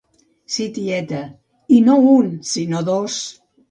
[0.53, 1.21] Sí, tieta,
[1.79, 3.25] i no un, sinó dos.